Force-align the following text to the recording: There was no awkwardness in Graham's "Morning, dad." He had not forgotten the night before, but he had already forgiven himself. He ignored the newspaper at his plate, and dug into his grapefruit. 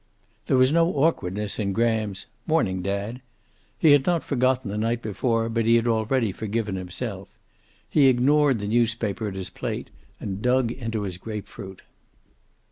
There 0.47 0.57
was 0.57 0.71
no 0.71 0.89
awkwardness 0.95 1.59
in 1.59 1.73
Graham's 1.73 2.25
"Morning, 2.47 2.81
dad." 2.81 3.21
He 3.77 3.91
had 3.91 4.07
not 4.07 4.23
forgotten 4.23 4.71
the 4.71 4.77
night 4.79 4.99
before, 5.03 5.47
but 5.47 5.67
he 5.67 5.75
had 5.75 5.85
already 5.87 6.31
forgiven 6.31 6.75
himself. 6.75 7.29
He 7.87 8.07
ignored 8.07 8.61
the 8.61 8.67
newspaper 8.67 9.27
at 9.27 9.35
his 9.35 9.51
plate, 9.51 9.91
and 10.19 10.41
dug 10.41 10.71
into 10.71 11.03
his 11.03 11.17
grapefruit. 11.19 11.83